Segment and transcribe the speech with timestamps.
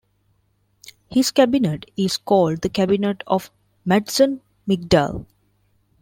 [1.11, 3.51] His cabinet is called the Cabinet of
[3.85, 5.27] Madsen-Mygdal.